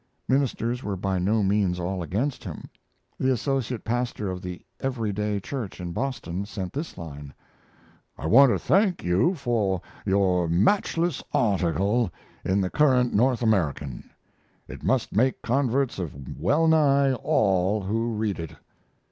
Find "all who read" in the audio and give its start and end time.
17.13-18.39